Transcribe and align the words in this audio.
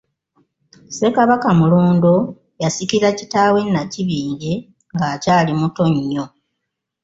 Ssekabaka 0.87 1.47
Mulondo 1.59 2.15
yasikira 2.61 3.09
kitaawe 3.17 3.61
Nakibinge 3.73 4.51
nga 4.93 5.05
akyali 5.15 5.51
muto 5.59 5.83
nnyo. 5.93 6.25